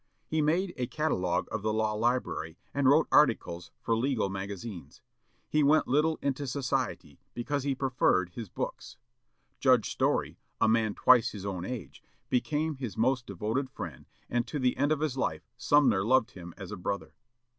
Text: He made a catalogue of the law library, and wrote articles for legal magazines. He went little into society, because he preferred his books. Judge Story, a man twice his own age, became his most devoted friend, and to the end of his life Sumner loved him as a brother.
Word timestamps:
He 0.25 0.41
made 0.41 0.73
a 0.77 0.87
catalogue 0.87 1.47
of 1.51 1.61
the 1.61 1.71
law 1.71 1.93
library, 1.93 2.57
and 2.73 2.87
wrote 2.89 3.07
articles 3.11 3.69
for 3.79 3.95
legal 3.95 4.29
magazines. 4.31 4.99
He 5.47 5.61
went 5.61 5.87
little 5.87 6.17
into 6.23 6.47
society, 6.47 7.19
because 7.35 7.61
he 7.65 7.75
preferred 7.75 8.29
his 8.31 8.49
books. 8.49 8.97
Judge 9.59 9.91
Story, 9.91 10.39
a 10.59 10.67
man 10.67 10.95
twice 10.95 11.33
his 11.33 11.45
own 11.45 11.65
age, 11.65 12.01
became 12.31 12.77
his 12.77 12.97
most 12.97 13.27
devoted 13.27 13.69
friend, 13.69 14.07
and 14.27 14.47
to 14.47 14.57
the 14.57 14.75
end 14.75 14.91
of 14.91 15.01
his 15.01 15.17
life 15.17 15.47
Sumner 15.55 16.03
loved 16.03 16.31
him 16.31 16.55
as 16.57 16.71
a 16.71 16.77
brother. 16.77 17.13